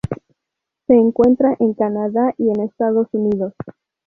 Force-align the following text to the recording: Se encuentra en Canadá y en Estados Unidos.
Se 0.87 0.95
encuentra 0.95 1.55
en 1.59 1.75
Canadá 1.75 2.33
y 2.39 2.49
en 2.49 2.61
Estados 2.61 3.07
Unidos. 3.13 3.53